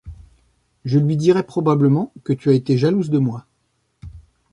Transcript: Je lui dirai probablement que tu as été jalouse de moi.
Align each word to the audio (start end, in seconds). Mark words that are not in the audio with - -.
Je 0.83 0.97
lui 0.97 1.15
dirai 1.15 1.43
probablement 1.43 2.11
que 2.23 2.33
tu 2.33 2.49
as 2.49 2.53
été 2.53 2.75
jalouse 2.75 3.11
de 3.11 3.19
moi. 3.19 3.45